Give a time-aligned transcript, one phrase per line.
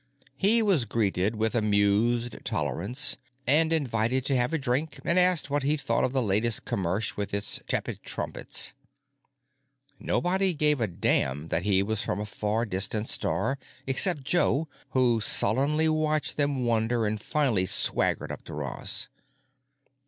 [0.35, 5.61] He was greeted with amused tolerance and invited to have a drink and asked what
[5.61, 8.73] he thought of the latest commersh with its tepid trumpets.
[9.99, 15.21] Nobody gave a damn that he was from a far distant star except Joe, who
[15.21, 19.07] sullenly watched them wander and finally swaggered up to Ross.